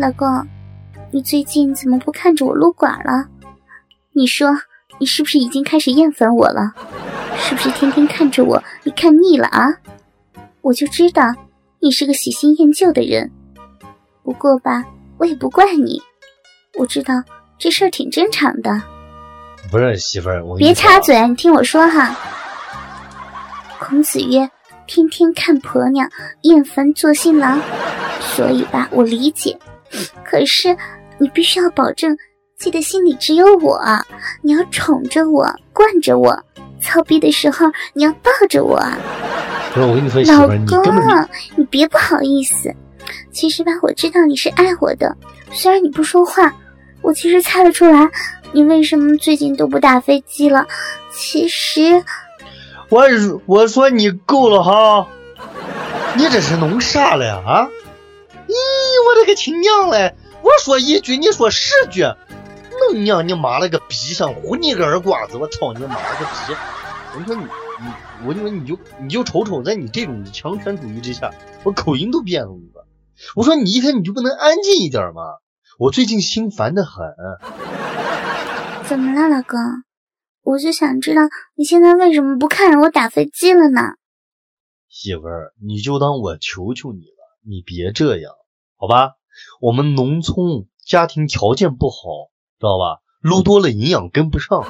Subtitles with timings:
[0.00, 0.26] 老公，
[1.10, 3.26] 你最近怎么不看着我撸管了？
[4.14, 4.48] 你说
[4.98, 6.72] 你是不是已经开始厌烦我了？
[7.36, 9.68] 是不是天天看着我你看腻了啊？
[10.62, 11.34] 我就知道
[11.80, 13.30] 你是个喜新厌旧的人。
[14.22, 14.82] 不过吧，
[15.18, 16.00] 我也不怪你，
[16.78, 17.22] 我知道
[17.58, 18.80] 这事儿挺正常的。
[19.70, 22.16] 不是媳妇儿，我别插嘴，你听我说哈。
[23.78, 24.50] 孔子曰
[24.88, 26.10] ：“天天看婆娘，
[26.44, 27.60] 厌烦做新郎。”
[28.34, 29.58] 所以吧，我理解。
[30.24, 30.76] 可是
[31.18, 32.16] 你必须要保证
[32.56, 33.80] 自己的心里只有我，
[34.42, 36.38] 你要宠着我，惯着我，
[36.80, 38.80] 操逼的时候你要抱着我。
[39.72, 42.74] 不是我跟你说，老公，你别不好意思。
[43.32, 45.16] 其实吧，我知道你是爱我的，
[45.52, 46.54] 虽然你不说话，
[47.02, 48.08] 我其实猜得出来。
[48.52, 50.66] 你为什么最近都不打飞机了？
[51.12, 52.02] 其实，
[52.88, 53.04] 我
[53.46, 55.06] 我说你够了哈，
[56.16, 57.68] 你这是弄啥了呀啊？
[59.10, 60.14] 咦，我的个亲娘嘞！
[60.42, 62.02] 我说一句，你说十句，
[62.92, 65.36] 能娘你妈了个逼，想呼你个耳瓜子！
[65.36, 66.54] 我操你妈了个逼！
[67.16, 71.32] 我说你你，我就说你就你就瞅瞅，在你这种强权主义之下，
[71.64, 72.50] 我口音都变了。
[73.34, 75.22] 我说你一天你就不能安静一点吗？
[75.78, 77.04] 我最近心烦的很。
[78.84, 79.58] 怎么了，老公？
[80.42, 81.22] 我就想知道
[81.56, 83.80] 你现在为什么不看着我打飞机了呢？
[84.88, 88.32] 媳妇儿，你就当我求求你了，你别这样。
[88.80, 89.10] 好吧，
[89.60, 90.36] 我们农村
[90.86, 91.96] 家庭条件不好，
[92.58, 93.00] 知道吧？
[93.20, 94.64] 撸多了营养跟不上。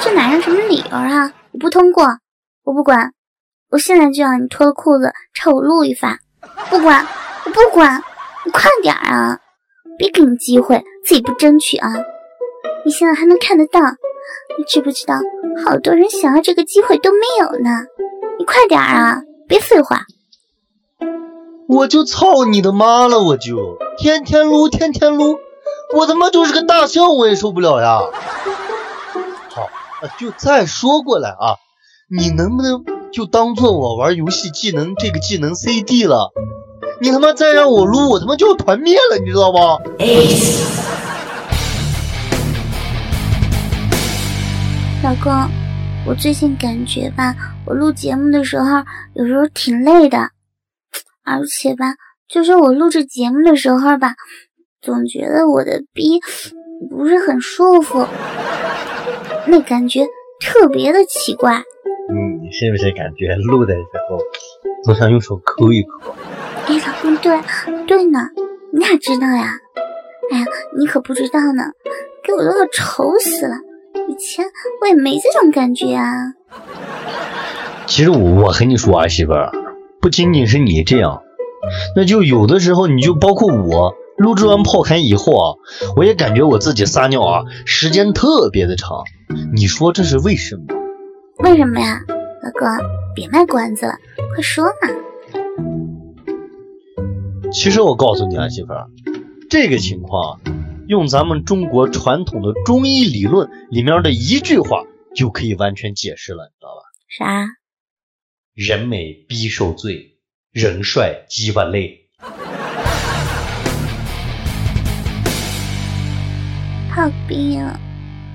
[0.00, 1.32] 这哪是什么理由啊？
[1.52, 2.04] 我不通过，
[2.64, 3.14] 我不管，
[3.70, 6.18] 我现在就让你脱了裤子朝我撸一发。
[6.68, 7.06] 不管，
[7.44, 8.02] 我不管，
[8.44, 9.38] 你快点啊！
[9.96, 11.88] 别给你机会，自己不争取啊！
[12.84, 13.80] 你现在还能看得到，
[14.58, 15.14] 你知不知道？
[15.64, 17.70] 好多人想要这个机会都没有呢。
[18.36, 19.22] 你快点啊！
[19.46, 20.00] 别废话。
[21.66, 23.20] 我就操你的妈了！
[23.20, 25.38] 我就天天撸，天天撸，
[25.96, 28.00] 我他妈就是个大象，我也受不了呀！
[29.48, 29.68] 好，
[30.18, 31.56] 就再说过来啊，
[32.10, 36.32] 你能不能就当做我玩游戏技能这个技能 CD 了？
[37.00, 39.58] 你他妈再让我撸，我他妈就团灭了，你知道不？
[45.02, 45.32] 老公，
[46.06, 50.33] 我最近感觉吧，我录节目的时候有时候挺累的。
[51.24, 51.94] 而且吧，
[52.28, 54.14] 就是我录制节目的时候吧，
[54.82, 56.20] 总觉得我的逼
[56.90, 58.06] 不是很舒服，
[59.46, 60.06] 那感觉
[60.40, 61.54] 特别的奇怪。
[61.54, 63.80] 嗯，你是不是感觉录的时
[64.10, 64.18] 候
[64.84, 66.14] 总想用手抠一抠？
[66.66, 67.40] 哎，老公，对
[67.86, 68.20] 对呢，
[68.72, 69.48] 你咋知道呀？
[70.30, 70.44] 哎呀，
[70.78, 71.62] 你可不知道呢，
[72.22, 73.56] 给我都要愁死了。
[74.08, 74.44] 以前
[74.82, 76.34] 我也没这种感觉啊。
[77.86, 79.50] 其实我我和你说啊，媳妇儿。
[80.04, 81.22] 不仅仅是你这样，
[81.96, 85.56] 那就有的时候你就包括我录制完炮刊以后啊，
[85.96, 89.04] 我也感觉我自己撒尿啊时间特别的长。
[89.54, 90.64] 你说这是为什么？
[91.38, 92.66] 为什么呀，老哥？
[93.14, 93.94] 别卖关子了，
[94.34, 94.90] 快说嘛！
[97.50, 98.88] 其实我告诉你啊，媳妇儿，
[99.48, 100.38] 这个情况
[100.86, 104.82] 用咱们中国传统的中医理论里面的一句话
[105.16, 106.82] 就可以完全解释了，你知道吧？
[107.08, 107.46] 啥？
[108.54, 110.16] 人美逼受罪，
[110.52, 112.08] 人帅鸡巴累。
[116.88, 117.80] 好逼啊！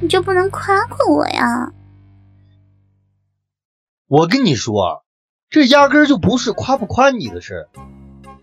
[0.00, 1.72] 你就不能夸夸我呀？
[4.06, 5.04] 我跟你说，
[5.50, 7.66] 这压根就不是夸不夸你的事。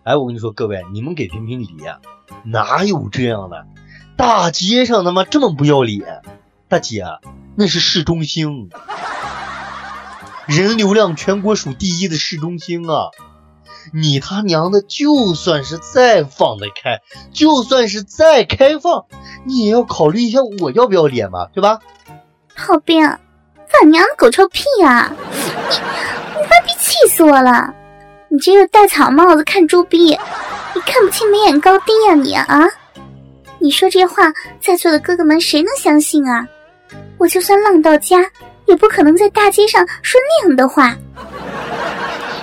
[0.03, 1.69] 哎，我跟你说，各位，你们给评评理，
[2.43, 3.65] 哪有这样的？
[4.17, 6.21] 大街上他妈这么不要脸？
[6.67, 7.05] 大姐，
[7.55, 8.69] 那是市中心。
[10.51, 13.11] 人流量全国数第一的市中心啊！
[13.93, 16.99] 你他娘的，就算是再放得开，
[17.31, 19.05] 就算是再开放，
[19.45, 21.79] 你也要考虑一下我要不要脸嘛，对吧？
[22.53, 23.01] 好兵，
[23.69, 25.09] 放娘的狗臭屁呀！
[25.09, 25.77] 你
[26.35, 27.73] 你妈逼气死我了！
[28.27, 30.07] 你这个戴草帽子看猪逼，
[30.75, 32.67] 你看不清眉眼高低呀你啊！
[33.57, 36.45] 你说这话，在座的哥哥们谁能相信啊？
[37.17, 38.17] 我就算浪到家。
[38.71, 40.95] 也不可能在大街上说那样的话。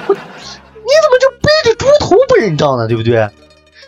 [0.07, 2.87] 我， 你怎么就背着猪头不认账呢？
[2.87, 3.29] 对不对？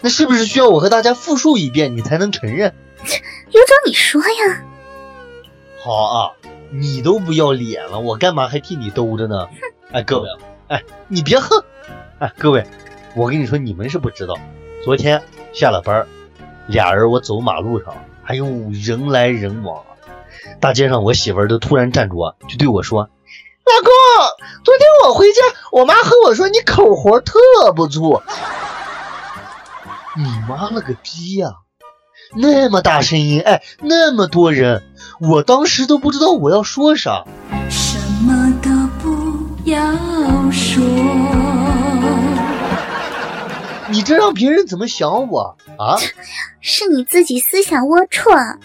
[0.00, 2.74] 那是不是需要我和大家复述一遍，你才能承认？
[3.50, 4.62] 有种你说呀！
[5.84, 6.32] 好啊，
[6.70, 9.46] 你都不要脸了，我干嘛还替你兜着呢？
[9.92, 10.28] 哎，各位，
[10.68, 11.62] 哎，你别哼！
[12.20, 12.66] 哎，各位，
[13.14, 14.34] 我跟你说，你们是不知道，
[14.82, 15.22] 昨天
[15.52, 16.06] 下了班，
[16.68, 17.94] 俩人我走马路上，
[18.24, 19.84] 哎呦，人来人往。
[20.60, 23.08] 大街上，我媳妇儿都突然站住，就对我说
[23.64, 23.90] ：“老公，
[24.62, 25.40] 昨天我回家，
[25.72, 27.38] 我妈和我说你口活特
[27.74, 28.22] 不错。”
[30.16, 31.48] 你妈了个逼呀！
[32.36, 34.82] 那么大声音，哎，那么多人，
[35.18, 37.24] 我当时都不知道我要说啥。
[37.70, 38.70] 什么都
[39.02, 39.80] 不要
[40.50, 40.82] 说。
[43.88, 45.96] 你这让别人怎么想我啊？
[46.60, 48.58] 是你自己思想龌龊。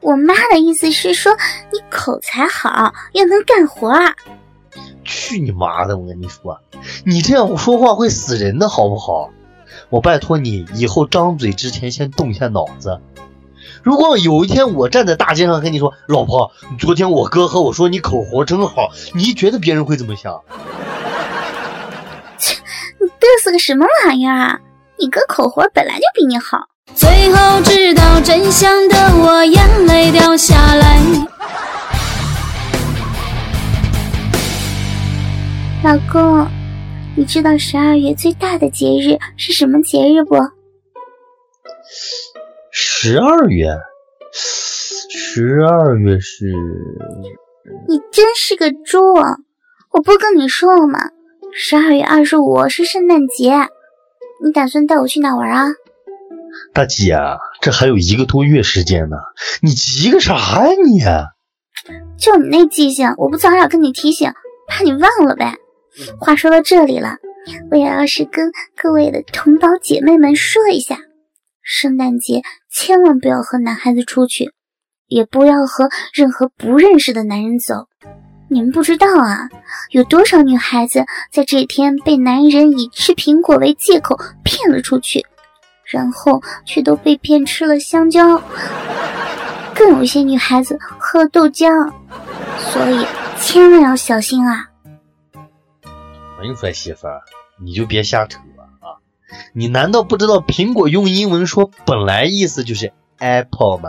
[0.00, 1.32] 我妈的意思是说
[1.72, 3.92] 你口才好，又能干活。
[5.04, 5.96] 去你妈的！
[5.96, 6.60] 我跟你说，
[7.04, 9.30] 你这样说话会死人的，好不好？
[9.90, 13.00] 我拜托你，以后张嘴之前先动一下脑子。
[13.82, 20.42] 如果有一天我站在大街上跟你说，老婆，昨天我哥和我说你口活真好，你觉得别人会怎么想？
[22.38, 22.56] 切，
[23.00, 24.60] 你嘚瑟个什么玩意儿啊？
[24.98, 26.68] 你哥口活本来就比你好。
[26.94, 31.00] 最后知道真相的我，眼泪掉下来。
[35.84, 36.46] 老公，
[37.16, 40.36] 你知道十二月最大的节日是什么节日不？
[42.70, 43.68] 十二月，
[44.32, 46.46] 十二月是……
[47.86, 49.14] 你真是个猪！
[49.90, 51.10] 我不跟你说了吗？
[51.52, 53.52] 十二月二十五是圣诞节，
[54.44, 55.68] 你打算带我去哪玩啊？
[56.72, 57.18] 大姐，
[57.60, 59.16] 这还有一个多月时间呢，
[59.62, 61.00] 你急个啥呀你？
[62.18, 64.32] 就你那记性，我不早点跟你提醒，
[64.68, 65.56] 怕你忘了呗。
[66.18, 67.16] 话说到这里了，
[67.70, 70.98] 我也要是跟各位的同胞姐妹们说一下，
[71.62, 74.52] 圣诞节千万不要和男孩子出去，
[75.06, 77.86] 也不要和任何不认识的男人走。
[78.50, 79.48] 你们不知道啊，
[79.90, 85.26] 有多少女孩子在这天被男人以吃苹果为借口骗了出去，
[85.88, 88.42] 然后却都被骗吃了香蕉，
[89.74, 91.90] 更有些女孩子喝豆浆，
[92.58, 93.06] 所以
[93.40, 94.68] 千万要小心啊！
[96.36, 97.22] 我跟你说，媳妇儿，
[97.58, 99.00] 你就别瞎扯了啊！
[99.54, 103.88] 你难道不知道苹果用英文说本来意思就是 apple 吗？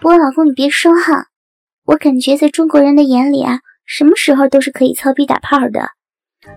[0.00, 1.26] 不过老公，你别说哈，
[1.84, 5.90] 我感觉在中国人的眼里啊，什么时候都是可以操逼打炮的。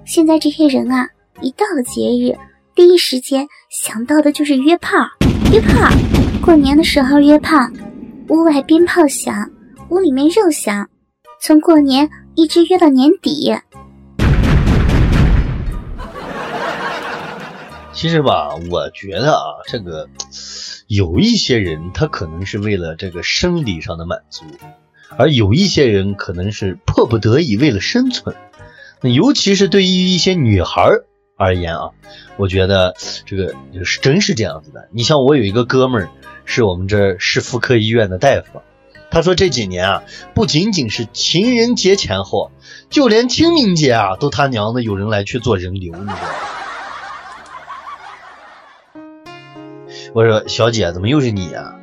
[0.06, 1.10] 现在这些人啊，
[1.42, 2.34] 一到了节日，
[2.74, 4.98] 第一时间想到的就是约炮，
[5.52, 5.90] 约炮。
[6.42, 7.58] 过年的时候约炮，
[8.30, 9.52] 屋外鞭炮响，
[9.90, 10.90] 屋里面肉香，
[11.42, 13.54] 从过年一直约到年底。
[17.94, 20.10] 其实吧，我觉得啊，这个。
[20.86, 24.44] 有一些人，他可能是为了这个生理上的满足，
[25.18, 28.36] 而有一些人可能是迫不得已为了生存。
[29.02, 30.92] 那尤其是对于一些女孩
[31.36, 31.92] 而言啊，
[32.38, 32.94] 我觉得
[33.26, 33.56] 这个
[33.86, 34.88] 是真是这样子的。
[34.92, 36.10] 你像我有一个哥们儿，
[36.46, 38.62] 是我们这市妇科医院的大夫，
[39.10, 40.04] 他说这几年啊，
[40.36, 42.52] 不仅仅是情人节前后，
[42.90, 46.20] 就连清明节啊，都他娘的有人来去做人流，你知道吗？
[50.16, 51.74] 我说小姐，怎么又是你啊？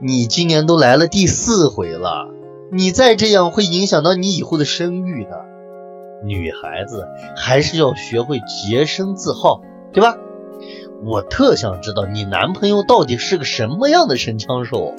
[0.00, 2.28] 你今年都来了第四回了，
[2.70, 5.44] 你再这样会影响到你以后的声誉的。
[6.24, 9.60] 女孩子还是要学会洁身自好，
[9.92, 10.16] 对吧？
[11.02, 14.94] 我特想知道你男朋友到底是个什么样的神枪手？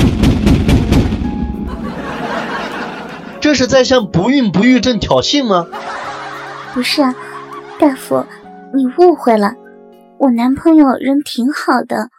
[3.39, 5.65] 这是在向不孕不育症挑衅吗？
[6.73, 7.15] 不是啊，
[7.79, 8.25] 大夫，
[8.73, 9.53] 你误会了，
[10.17, 12.09] 我男朋友人挺好的。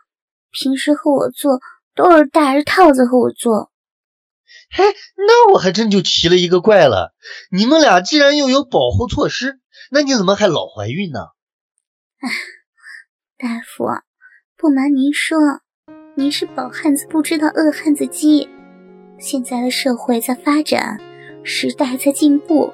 [0.52, 1.61] 平时和我做
[1.94, 3.71] 都是戴着套子和我做，
[4.71, 4.85] 嘿，
[5.16, 7.14] 那我还真就奇了一个怪了。
[7.50, 9.59] 你们俩既然又有保护措施，
[9.90, 11.21] 那你怎么还老怀孕呢？
[12.21, 12.28] 哎，
[13.38, 13.87] 大夫，
[14.56, 15.38] 不瞒您说，
[16.14, 18.49] 您是饱汉子不知道饿汉子饥。
[19.18, 21.00] 现在的社会在发展，
[21.42, 22.73] 时代在进步，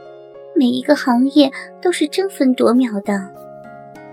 [0.57, 3.48] 每一个行业都是争分夺秒的。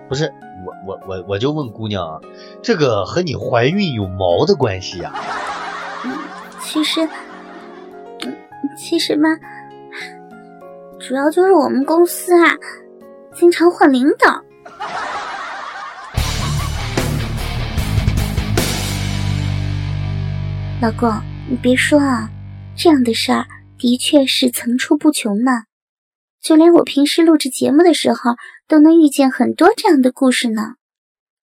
[0.08, 0.32] 不是。
[0.66, 2.20] 我我我我就问姑娘啊，
[2.64, 5.14] 这个和你怀孕有毛的关系呀？
[6.60, 7.08] 其实，
[8.76, 9.30] 其实嘛，
[11.00, 12.56] 主要就是我们公司啊，
[13.36, 14.42] 经常换领导。
[20.82, 21.12] 老公，
[21.48, 22.28] 你别说啊，
[22.76, 23.46] 这样的事儿
[23.78, 25.52] 的确是层出不穷呢。
[26.42, 28.32] 就连我平时录制节目的时候。
[28.68, 30.76] 都能遇见很多这样的故事呢，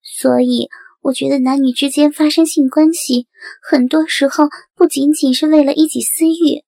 [0.02, 0.70] 所以
[1.02, 3.28] 我觉得男女之间发生性关系，
[3.62, 6.64] 很多时候不仅仅是为了一己私欲，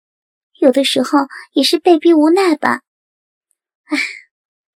[0.59, 1.19] 有的时候
[1.53, 2.81] 也是被逼无奈吧。
[3.85, 3.97] 唉，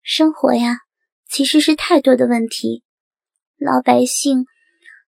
[0.02, 0.78] 生活呀，
[1.28, 2.82] 其实是太多的问题。
[3.58, 4.46] 老百姓，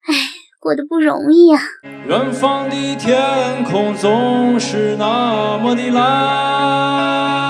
[0.02, 0.14] 唉，
[0.61, 1.61] 过得不容易呀。
[2.07, 7.42] 远方的天空总是那么的蓝，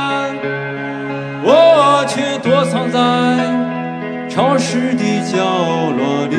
[2.42, 5.38] 躲藏在潮湿的角
[5.92, 6.36] 落里。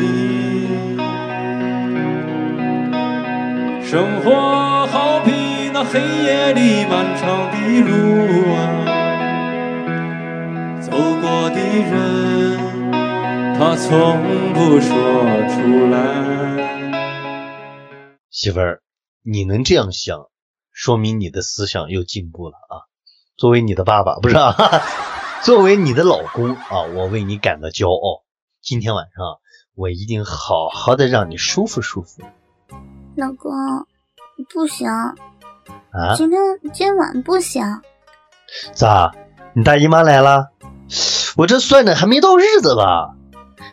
[3.86, 5.31] 生活好比
[5.72, 7.91] 那黑夜里漫长的路
[8.53, 8.83] 啊，
[10.81, 12.57] 走过的人
[13.57, 14.91] 他从不说
[15.50, 15.55] 出
[15.91, 15.95] 来。
[18.29, 18.81] 媳妇儿，
[19.24, 20.27] 你能这样想，
[20.72, 22.89] 说明你的思想又进步了啊！
[23.38, 24.55] 作为你的爸爸，不是啊，
[25.43, 28.23] 作为你的老公啊，我为你感到骄傲。
[28.62, 29.39] 今天晚上
[29.75, 32.23] 我一定好好的让你舒服舒服。
[33.17, 33.51] 老公，
[34.53, 36.15] 不行，啊？
[36.15, 36.39] 今天
[36.71, 37.62] 今晚不行。
[38.73, 39.12] 咋？
[39.53, 40.51] 你大姨妈来了？
[41.35, 43.13] 我这算的还没到日子吧？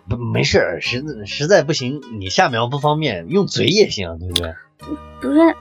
[0.09, 4.55] 不，没事儿，实实在不行，你下苗不方便，用嘴也行，对不对？
[5.21, 5.57] 不是，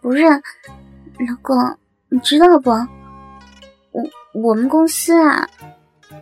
[0.00, 1.56] 不是，老公，
[2.10, 2.70] 你知道不？
[3.90, 4.04] 我
[4.40, 5.48] 我们公司啊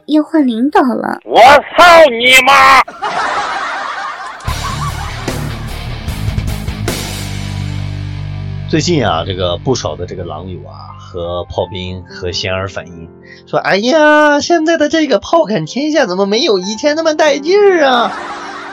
[0.06, 1.20] 要换领导了。
[1.26, 2.80] 我操你妈！
[8.70, 13.10] 最近啊，这个不少的这个狼友啊和炮兵和仙儿反映
[13.46, 18.10] 说：“哎呀，现在的这个炮砍天下怎么没有以前那么带劲儿啊？”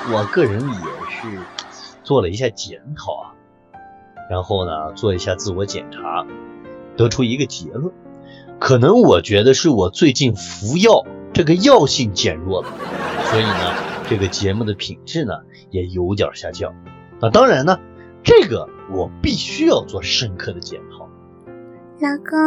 [0.10, 0.68] 我个人也
[1.10, 1.28] 是
[2.04, 3.36] 做了一下检讨啊，
[4.30, 6.26] 然后呢做一下自我检查，
[6.96, 7.94] 得出一个结论，
[8.60, 12.70] 可能我觉得是我最近服药，这个药性减弱了，
[13.26, 13.74] 所以呢
[14.10, 15.34] 这个节目的品质呢
[15.70, 16.74] 也有点下降。
[17.20, 17.80] 那当然呢。
[18.26, 21.10] 这个我必须要做深刻的检讨。
[22.00, 22.40] 老公，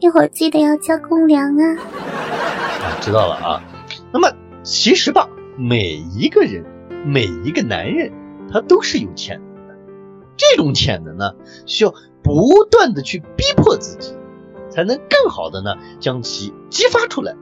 [0.00, 1.78] 一会儿记得要交公粮啊！
[2.82, 3.62] 啊，知道了啊。
[4.12, 4.30] 那么
[4.62, 6.62] 其实吧，每一个人，
[7.06, 8.12] 每一个男人，
[8.52, 9.78] 他都是有潜能的。
[10.36, 11.32] 这种潜能呢，
[11.64, 14.14] 需要不断的去逼迫自己，
[14.78, 17.34] 才能更好的呢将其激发出来。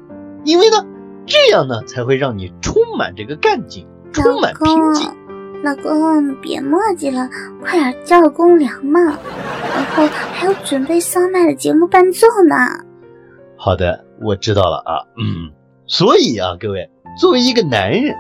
[0.42, 0.86] 因为呢，
[1.26, 5.06] 这样呢才会让你充满这个干劲，充满拼劲。
[5.62, 7.28] 老公，你别墨迹了，
[7.60, 9.00] 快点交个公粮嘛！
[9.02, 12.56] 然后还要准备桑麦的节目伴奏呢。
[13.58, 15.04] 好的，我知道了啊。
[15.18, 15.52] 嗯，
[15.86, 16.88] 所以啊，各位，
[17.20, 18.16] 作为一个男人，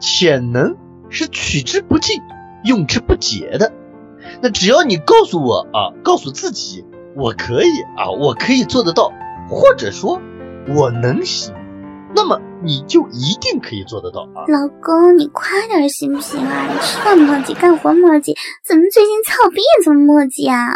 [0.00, 0.74] 潜能
[1.10, 2.22] 是取之不尽、
[2.64, 3.70] 用之不竭的。
[4.40, 9.12] 那只要你告诉我啊，告诉自己，我可以啊，我可以做得到，
[9.48, 10.20] 或者说
[10.74, 11.54] 我能行。
[12.14, 14.44] 那么你就一定可以做得到啊！
[14.48, 16.68] 老公，你快点行不行啊？
[16.70, 20.74] 你吃饭磨叽，干活磨叽，怎么最近操逼也这么磨叽啊？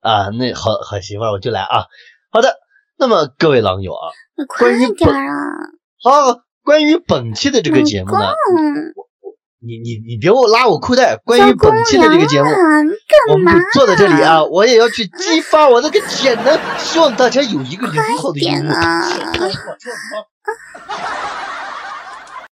[0.00, 1.86] 啊，那好好媳妇儿，我就来啊！
[2.30, 2.56] 好的，
[2.98, 5.30] 那么各位狼友啊，你快点啊！
[6.02, 8.26] 好，关于本期的这个节目呢，
[9.66, 11.16] 你你你别我拉我裤带。
[11.24, 12.50] 关于本期的这个节目，
[13.32, 18.68] 我们就坐在这里啊，我也要去激发我那个潜能，希望大家有一个良好的一幕。
[18.68, 19.08] 快点啊！